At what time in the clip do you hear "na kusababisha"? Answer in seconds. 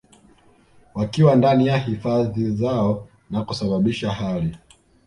3.29-4.11